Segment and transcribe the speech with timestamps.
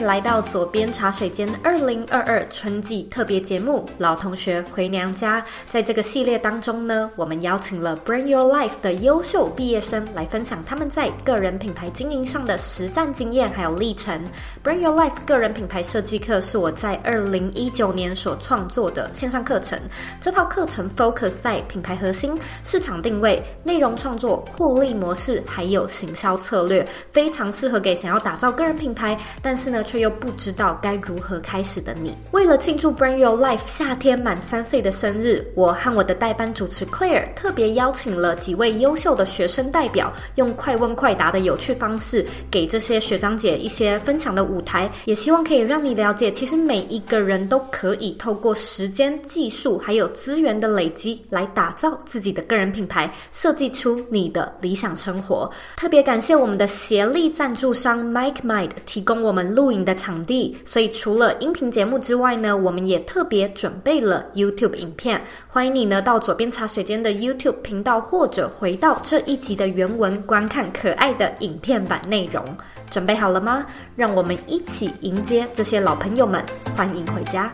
[0.00, 5.40] 来到左边茶水间二零二二春季特别节目《老同学回娘家》。
[5.66, 14.22] 在这个系列当中呢，我们邀请了 Brand Your Life 的优秀毕业生来分享他们在个人品牌经营上的实战经验还有历程。
[14.64, 19.78] Brand Your Life 个人品牌设计课是我在二零一九年所创作的线上课程。
[20.20, 32.16] 这套课程 focus 在品牌核心、市场定位、内容创作、获利模式还有行销策略，非常适合给想要打造个人品牌，但是呢，却又不知道该如何开始的你。
[32.30, 55.50] 为了庆祝 Brand Your Life 夏天满三岁的生日，我和我的代班主持 Claire 特别邀请了几位优秀的学生代表，用快问快答的有趣方式，给这些学长姐一些分享的舞台，也希望可以让你了解，其实每一个人都可以透过时间、技术还有资源的累积，来打造自己的个人品牌，设计出你的理想生活。
[55.76, 65.20] 特别感谢我们的协力赞助商 MikeMind 提供我们录影的场地，所以除了音频节目之外呢，我们也特别准备了 YouTube 影片。
[65.48, 72.44] 欢迎你呢到左边茶水间的 YouTube 频道，或者回到这一集的原文观看可爱的影片版内容。
[72.90, 73.64] 准备好了吗？
[73.94, 76.44] 让我们一起迎接这些老朋友们，
[76.76, 77.52] 欢迎回家。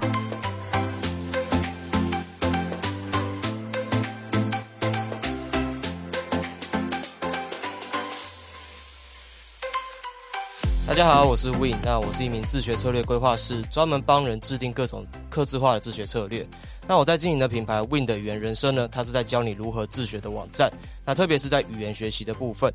[10.96, 16.48] 家好，我是 Win，那我是一名自学策略规划师，专门帮人制定各种客制化的自学策略。
[16.88, 20.72] 那我在经营的品牌 Win 的语言人生呢，它是在教你如何自学的网站。
[21.04, 22.72] 那特别是在语言学习的部分，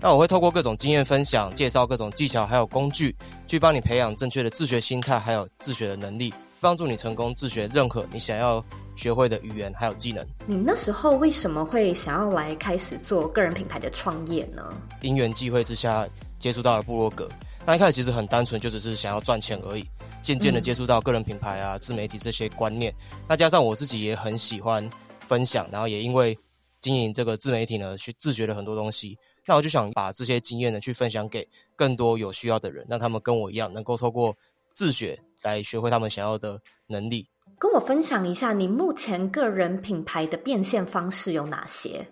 [0.00, 3.12] 那我会透过各种经验分享，介绍各种技巧还有工具，
[3.44, 10.24] 去帮你培养正确的自学心态，还有自学的能力，帮助你成功自学任何你想要学会的语言还有技能。
[10.46, 14.62] 你那时候为什么会想要来开始做个人品牌的创业呢？
[15.00, 16.06] 因缘际会之下，
[16.38, 17.28] 接触到了部落格。
[17.66, 19.84] 那一开始其实很单纯，就只是想要赚钱而已。
[20.20, 22.94] 渐渐的接触到个人品牌啊、自媒体这些观念，
[23.28, 24.88] 那加上我自己也很喜欢
[25.20, 26.38] 分享，然后也因为
[26.80, 29.18] 经营这个自媒体呢，去自学了很多东西。
[29.46, 34.34] 那我就想把这些经验呢，去分享给更多有需要的人，让他们跟我一样，能够透过
[34.74, 37.26] 自学来学会他们想要的能力。
[37.58, 42.06] 跟我分享一下，你目前个人品牌的变现方式有哪些？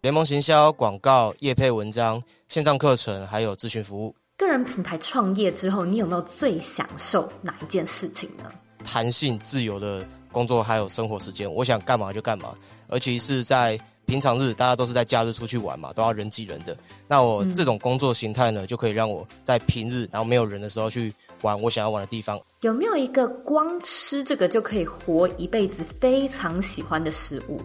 [0.00, 4.14] 联盟行销、广告、业配文章、线上课程，还有咨询服务。
[4.38, 8.44] 个人品牌创业之后，你有没有最享受哪一件事情呢？
[8.84, 12.54] 弹性自由的工作还有生活时间，我想干嘛就干嘛，
[12.86, 13.76] 而且是在
[14.06, 16.78] 平常日，大家都是在假日出去玩嘛，都要人挤人的。
[17.08, 21.12] 那我这种工作形态呢，嗯、就可以让我在平日，然后没有人的时候去
[21.42, 22.40] 玩我想要玩的地方。
[22.60, 27.60] 有没有一个光吃这个就可以活一辈子非常喜欢的食物？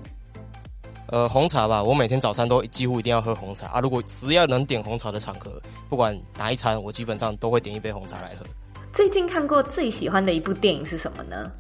[1.14, 3.80] 呃，红茶吧，我每天早餐都几乎一定要喝红茶啊。
[3.80, 8.44] 如果只要能点红茶的场合，不管哪一餐，我基本上都会点一杯红茶来喝。
[8.92, 11.52] 最近看过最喜欢的一部电影是什么呢？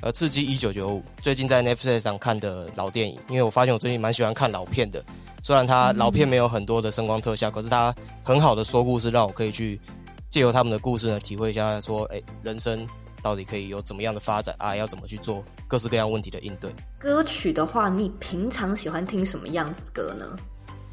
[0.00, 3.16] 呃，刺激一九九五，最近在 Netflix 上看的老电影。
[3.28, 5.00] 因为我发现我最近蛮喜欢看老片的，
[5.40, 9.80] 虽然它老片没有很多的声光特效，嗯、可是它很好的说故事，让我可以去
[10.28, 12.84] 借由他们的故事呢，体会一下说，哎，人生。
[13.26, 14.76] 到底可以有怎么样的发展啊？
[14.76, 16.70] 要怎么去做各式各样问题的应对？
[16.96, 20.24] 歌曲的话，你平常喜欢听什么样子歌呢？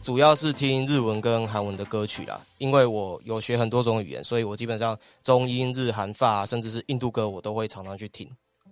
[0.01, 8.27] 主要是听日文跟韩文的歌曲啦，因为我有学很多种语言，所以我基本上中英日韩法，甚至是印度歌，我都会常常去听。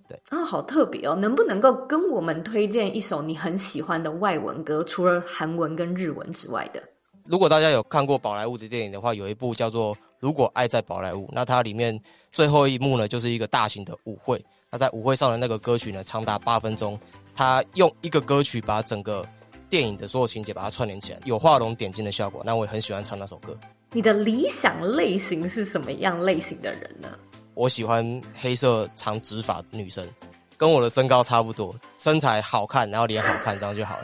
[0.07, 1.13] 对啊，好特别哦！
[1.15, 4.83] 能不能够跟我们推荐一首你很喜欢的外文歌？
[4.85, 6.81] 除了韩文跟日文之外的？
[7.25, 9.95] 如果大家有看过宝莱坞的电影的话，有一部叫做。
[10.19, 11.99] 如果爱在宝莱坞，那它里面
[12.31, 14.39] 最后一幕呢，就是一个大型的舞会。
[14.69, 16.95] 那在舞会上的那个歌曲呢，长达八分钟。
[17.33, 19.27] 他用一个歌曲把整个
[19.67, 22.43] 电影的所有情节把它串联起来，有画龙点睛的效果。
[22.45, 23.57] 那我也很喜欢唱那首歌。
[23.93, 27.09] 你的理想类型是什么样类型的人呢？
[27.55, 30.07] 我喜欢黑色长直发女生，
[30.55, 34.03] 跟我的身高差不多，身材好看，然后脸好看，这样就好了。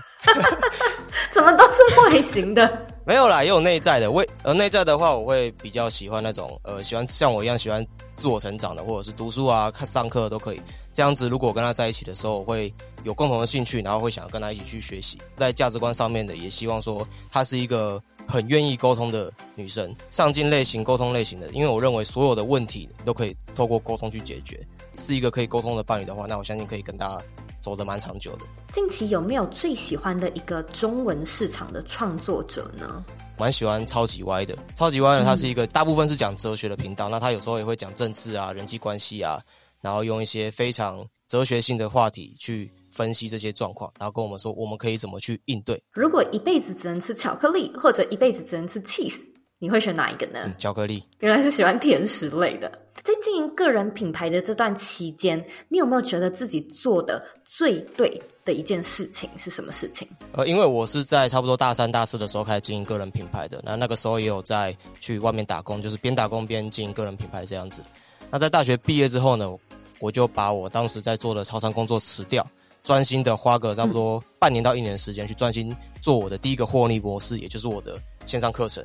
[1.31, 2.87] 怎么都是外形的？
[3.07, 4.11] 没有啦，也有内在的。
[4.11, 7.85] 为呃内在的话，我会比较喜欢那种呃，喜欢像我一样喜欢
[8.17, 10.61] 自我成长的，或者是读书啊、看上课都可以。
[10.91, 12.73] 这样子，如果我跟他在一起的时候，我会
[13.05, 15.17] 有共同的兴趣，然后会想要跟他一起去学习。
[15.37, 21.47] 在价值观上面的，也希望说她是一个很愿意沟通的女生，上进类型、沟通类型的。
[21.51, 24.59] 因为我认为所有的问题都可以透过沟通去解决。
[24.97, 27.23] 是一个可以沟通的伴侣的话，那我相信可以跟大家。
[27.67, 28.43] 走得蛮长久的。
[28.71, 33.03] 近期有没有最喜欢的一个中文市场的创作者呢？
[33.37, 39.37] 蛮喜欢超级歪的，超级歪呢，它是一个大部分是讲哲学的频道，嗯、那他有时候也会讲政治啊、人际关系啊，
[39.81, 45.77] 然后用一些非常哲学性的话题去分析这些状况，然后跟我们说我们可以怎么去应对。
[45.91, 49.19] 如果一辈子只能吃巧克力，或者一辈子只能吃 cheese，
[49.59, 50.39] 你会选哪一个呢？
[50.45, 51.03] 嗯，巧克力。
[51.19, 52.71] 原来是喜欢甜食类的。
[53.07, 60.05] 在经营个人品牌的这段期间，你有没有觉得自己做的最对的一件事情是什么事情？
[60.33, 67.81] 呃，因为我是在差不多大三、大四的时候开始经营个人品牌的，那那个时候也有在去外面打工，就是边打工边经营个人品牌这样子。
[68.29, 69.55] 那在大学毕业之后呢，
[70.01, 72.45] 我就把我当时在做的超商工作辞掉，
[72.83, 78.83] 专心的花个差不多半年到一年的时间去专心做我的第一个获利模式，也就是我的线上课程。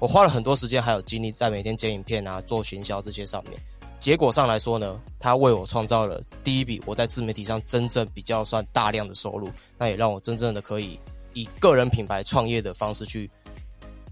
[0.00, 3.58] 我花了很多时间还有精力在每天剪影片啊、做行销这些上面。
[3.98, 11.00] 结果上来说呢，它为我创造了第一笔我在自媒体上真正比较算大量的收入，那也让我真正的可以
[11.34, 13.28] 以个人品牌创业的方式去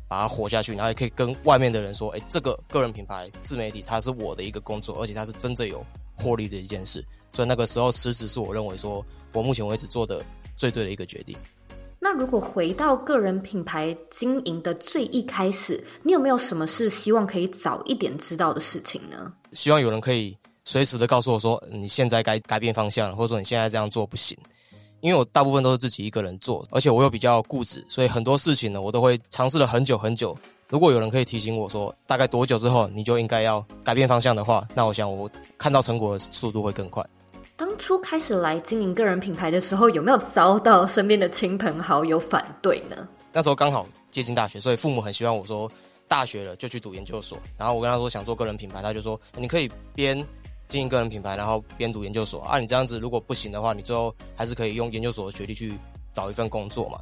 [0.08, 5.86] 把它活下去，然后也可以跟外面的人说，哎，这个个人品牌自媒体它是我的一个工作，而且它是真正有
[6.16, 7.04] 获利的一件事。
[7.32, 10.24] 所以那个时候辞职是我认为说我目前为止做的
[10.56, 11.38] 最对的一个决定。
[12.08, 19.32] 那如果回到个人品牌经营的最一开始，你有没有什么是希望可以早一点知道的事情呢？
[19.54, 24.38] 希望有人可以随时的告诉我说，你现在该改变方向，或者说你现在这样做不行。
[25.00, 30.38] 因为我大部分都是自己一个人做，而且我又比较固执，所以很多事情呢，我都会尝试了很久很久。
[30.68, 37.04] 如果有人可以提醒我说，大概多久之后你就应该要改变方向的话，那我想我看到成果的速度会更快。
[37.58, 43.08] 当初开始来经营个人品牌的时候，有没有遭到身边的亲朋好友反对呢？
[43.32, 45.70] 那时候刚好接近大学，所以父母很希望我说
[46.06, 47.38] 大学了就去读研究所。
[47.56, 50.22] 然后我跟他说想做个人品牌，他就说你可以边
[50.68, 52.58] 经营个人品牌，然后边读研究所啊。
[52.58, 55.72] 你这样子如果不行的话，你最后还是可以用研究所的学历去
[56.12, 56.98] 找一份工作嘛。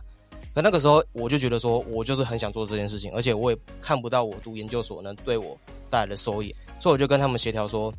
[0.55, 5.59] 可那个时候我就觉得说，我就是很想做这件事情，而且我也看不到我读研究所能对我
[5.91, 7.93] 带来的收益，所以我就跟他们协调说，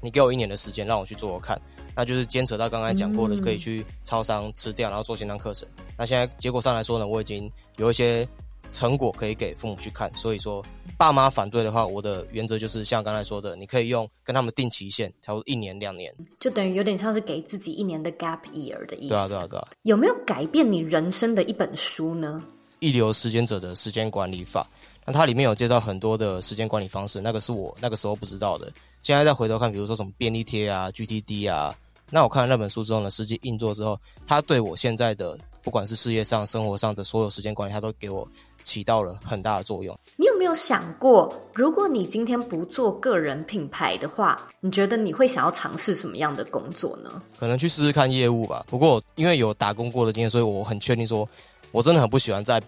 [0.00, 1.60] 你给我一年的时间，让我去做做看。
[1.94, 5.68] 那就是牵扯到刚才讲过的，可以去超商吃掉，然后做线上课程。
[5.98, 8.26] 那现在结果上来说呢，我已经有一些
[8.72, 10.10] 成果可以给父母去看。
[10.14, 10.64] 所以说，
[10.96, 19.08] 爸妈反对的话，我的原则就是像刚才说的，你可以用跟他们定期限，差不多一年两年，就等于有点像是给自己一年的 gap year 的意思。
[19.08, 19.68] 对啊，对啊，对啊。
[19.82, 22.42] 有没有改变你人生的一本书呢？
[22.78, 24.66] 一流时间者的时间管理法。
[25.04, 28.70] 那它里面有介绍很多的时间管理方式，那个是我那个时候不知道的。
[29.02, 31.74] 现在再回头看，比如说什么便利贴啊、GTD 啊。
[32.10, 38.28] 那我看了那本书之后呢，实际运作之后，它对我现在的不管是事业上、生活上的所有时间管理，它都给我
[38.62, 39.96] 起到了很大的作用。
[40.16, 47.22] 你有没有想过，如果你今天不做个人品牌的话，你觉得你会想要尝试什么样的工作呢？
[47.38, 48.66] 可能去试试看业务吧。
[48.68, 51.26] 不过因为有打工过的经验，所以我很确定说，
[51.70, 52.60] 我真的很不喜欢在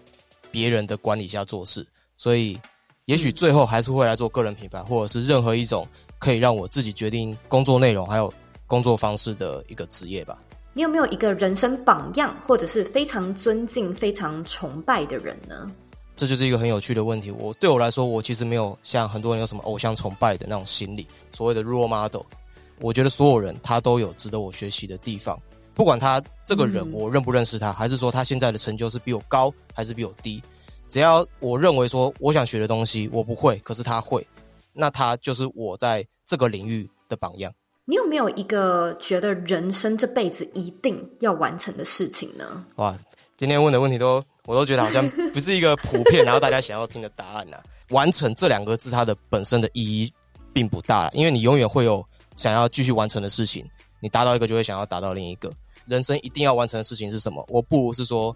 [0.51, 1.85] 别人的管理下做事。
[2.17, 2.59] 所以，
[3.05, 5.87] 也许最后还是会来做个人品牌，或者是任何一种
[6.19, 8.33] 可以让我自己决定工作内容，还有。
[8.65, 10.41] 工作方式的一个职业吧。
[10.73, 15.69] 你有没有一个人生榜样，或者是非常尊敬、非常崇拜的人呢？
[16.15, 17.29] 这就是一个很有趣的问题。
[17.29, 22.23] 我对我来说，我其实没有像很多人有什么偶像崇拜的那种心理，所谓的 role model。
[22.79, 25.39] 我觉得所有人他都有值得我学习的地方，
[25.75, 30.41] 不管他这个人我认不认识他，还是说他现在的成就是比我高还是比我低，
[30.93, 34.23] 只要我认为说我想学的东西我不会，可是他会，
[34.73, 37.51] 那他就是我在这个领域的榜样。
[37.85, 42.63] 你有没有一个觉得人生这辈子一定要完成的事情呢？
[42.75, 42.95] 哇，
[43.35, 47.63] 今天问的问题都，我都觉得好像不是一个普遍，然后大家想要听的答案呐、啊。
[47.89, 50.13] 完成这两个字，它的本身的意义
[50.53, 53.67] 并不大，因为你永远会有想要继续完成的事情。
[53.99, 55.51] 你达到一个，就会想要达到另一个。
[55.87, 57.43] 人生一定要完成的事情是什么？
[57.49, 58.33] 我不如是说，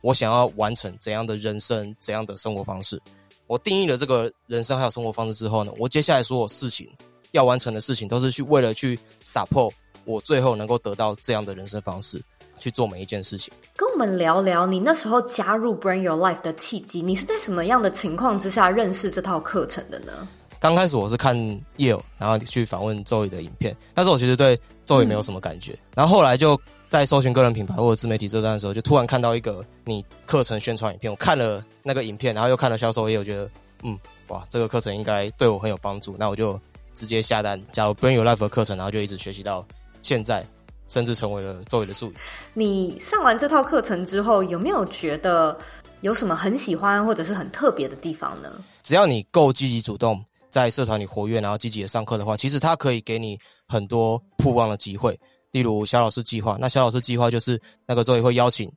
[0.00, 3.00] 我想要完成怎样的人生，怎样的生活方式。
[3.46, 6.88] 我定义了这个人生还有生活方式之后呢，我接下来所有事情。
[7.32, 9.70] 要完成的事情都是去为了去 support
[10.06, 12.18] 我最后能够得到这样的人生方式
[12.58, 13.52] 去做每一件事情。
[13.76, 20.26] 跟我们聊聊你那时候加入 Bring Your Life 的契机，你是在什么样的情况之下认识这套课程的呢？
[20.58, 21.36] 刚开始我是看
[21.76, 33.50] Yale，然后去访问 Zoe 的影片，那时候我其实对 Zoe 没有什么感觉，嗯、然后后来就在搜寻个人品牌或者自媒体这段的时候，就突然看到一个你课程宣传影片，我看了那个影片，然后又看了销售页，我觉得
[33.84, 36.60] 嗯，哇，这个课程应该对我很有帮助，那我就。
[36.94, 39.64] 直接下单加入 Brand Your Life 的课程，然后就一直学习到
[40.02, 40.44] 现在，
[40.88, 42.16] 甚至成为了周围的助理。
[42.54, 45.56] 你上完这套课程之后，有没有觉得
[46.00, 48.50] 有什么很喜欢或者是很特别的地方呢？
[48.82, 55.16] 只要你够积极主动，在社团里活跃，然后积极的上课的话，其实它可以给你很多曝光的机会。
[55.50, 58.70] 例如小老师计划，那小老师计划就是那个周也会邀请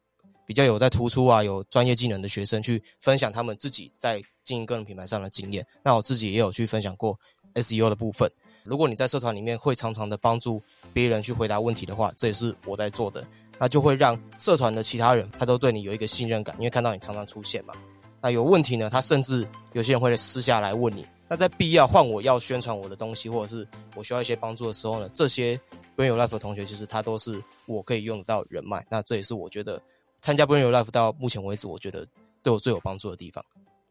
[0.45, 5.65] 比较有在突出啊、有专业技能的学生去分享他们自己在经营个人品牌上的经验。
[5.83, 7.17] 那我自己也有去分享过。
[7.55, 8.31] SEO 的部分，
[8.63, 10.63] 如果你在社团里面会常常的帮助
[10.93, 13.27] 别人去回答问题的话，这也是我在做的，
[13.59, 17.73] 那就会让社团的其他人他都对你有一个信任感，因为看到你常常出现嘛。
[18.21, 21.05] 那有问题呢，他甚至有些人会私下来问你。
[21.31, 25.57] 那在必要换我要宣传我的东西，或者是我需要一些帮助的时候呢，这些
[25.95, 28.85] Bring Your Life 的同学其实他都是我可以用得到人脉。
[28.89, 29.81] 那这也是我觉得
[30.19, 32.05] 参加 Bring Your Life 到目前为止，我觉得
[32.43, 33.41] 对我最有帮助的地方。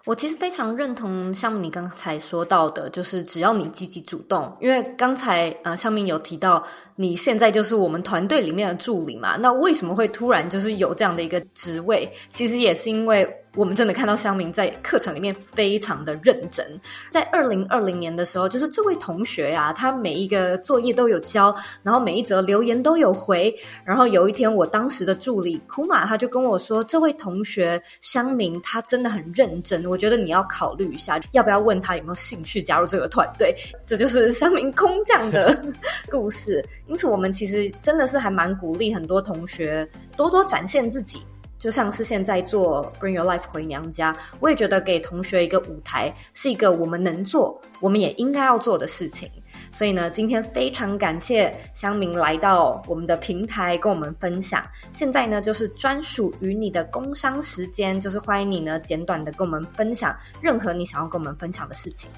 [0.05, 6.63] 我其实非常认同像你刚才说到的，就是只要你积极主动，因为刚才呃，上面有提到
[6.97, 12.07] 你现在就是我们团队里面的助理嘛，那为什么会突然就是有这样的一个职位？
[12.29, 13.27] 其实也是因为。
[13.57, 16.81] 我们真的看到香明在课程里面非常的认真。
[17.11, 23.55] 在二零二零年的时候，就是这位同学呀、他每一个作业都有交，然后每一则留言都有回。
[23.85, 33.55] 然后有一天，我当时的助理库玛他就跟我说：“这位同学香明，他真的很认真，我觉得你要考虑一下，要不要问他有没有兴趣加入这个团队。”
[33.85, 35.61] 这就是香明空降的
[36.09, 36.65] 故事。
[36.87, 41.23] 因此，我们其实真的是还蛮鼓励很多同学多多展现自己。
[41.61, 49.31] 就像是现在做 Bring Your Life 回娘家，我也觉得给同学一个舞台是一个我们能做，我们也应该要做的事情。
[49.71, 54.67] 所以呢，今天非常感谢香明来到我们的平台跟我们分享。
[54.95, 62.09] 现在呢，就是专属于你的工商时间，就是欢迎你呢简短的跟我们分享任何你想要跟我们分享的事情。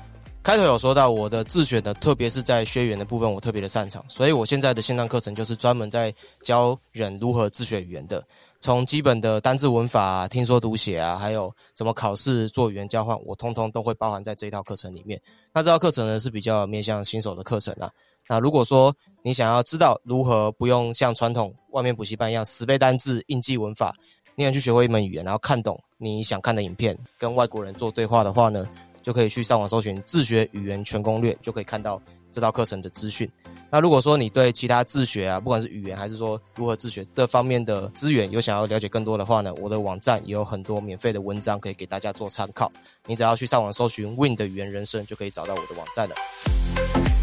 [0.44, 8.24] 开头有说到我的自学的，特别是在学语言的部分，我特别的擅长，所以我现在的线上课程就是专门在教人如何自学语言的。
[8.62, 15.20] 从基本的单字文法啊、听说读写啊，还有怎么考试做语言交换，我通通都会包含在这一套课程里面。
[15.52, 17.90] 那这套课程呢，是比较面向新手的课程啊。
[18.28, 23.92] 那如果说你想要知道如何不用像传统外面补习班一样死背单字、硬记文法，
[24.36, 28.64] 你想去学会一门语言，然后看懂你想看的影片，跟外国人做对话的话呢，
[29.02, 32.00] 就可以去上网搜寻自学语言全攻略，就可以看到
[32.32, 33.30] 这套课程的资讯。
[33.70, 42.70] 那如果说你对其他自学啊，不管是语言还是说如何自学这方面的资源有想要了解更多的话呢，我的网站也有很多免费的文章可以给大家做参考。
[43.06, 47.21] 你只要去上网搜寻 Win 的语言人生，就可以找到我的网站了。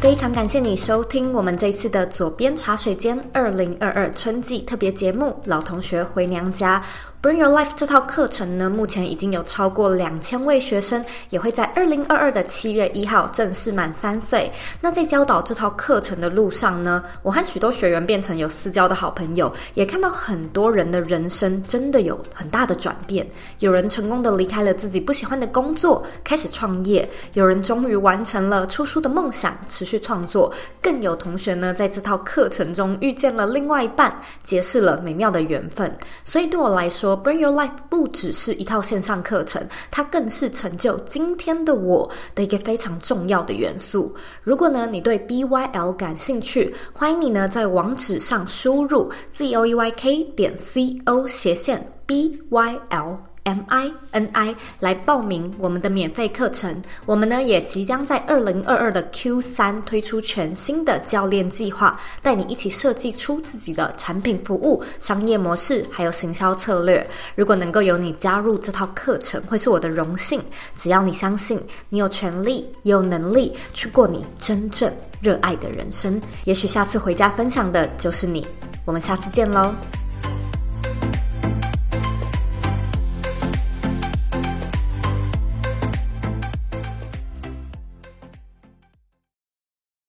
[0.00, 6.80] 非常感谢你收听我们这次的左边茶水间二零二二春季特别节目《老同学回娘家》。
[7.22, 14.50] Bring Your Life 这套课程呢，目前已经有超过两千位学生，也会在二零二二的七月一号正式满三岁。
[14.80, 23.26] 那在教导这套课程的路上呢，我和许多学员变成有私交的好朋友，也看到很多人的人生真的有很大的转变。
[23.58, 35.92] 有人成功的离开了自己不喜欢的工作，开始创业；有人终于完成了出书的梦想，持去创作；更有同学呢，在这套课程中遇见了另外一半，结识了美妙的缘分。
[36.22, 44.14] 所以对我来说，Bring Your Life 不只是一套线上课程，它更是成就今天的我的一个非常重要的元素。
[44.44, 53.29] 如果呢，你对 BYL 感兴趣，欢迎你呢在网址上输入 zoeyk 点 co 斜线 BYL。
[53.44, 56.82] M I N I 来报名我们的免费课程。
[57.06, 67.04] 我们呢也即将在二零二二的 Q 三推出全新的教练计划，带你一起设计出自己的产品、服务、商业模式，还有行销策略。
[67.34, 70.42] 如果能够有你加入这套课程，会是我的荣幸。
[70.76, 74.92] 只要你相信，你有权利，也有能力去过你真正
[75.22, 76.20] 热爱的人生。
[76.44, 78.46] 也许下次回家分享的就是你。
[78.84, 79.74] 我们下次见喽。